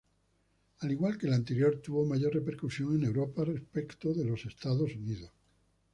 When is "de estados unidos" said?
4.15-5.29